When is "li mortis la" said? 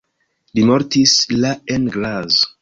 0.59-1.53